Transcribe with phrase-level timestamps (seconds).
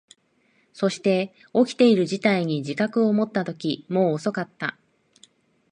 [0.73, 4.75] そして、起きている事態に自覚を持ったとき、もう遅かった。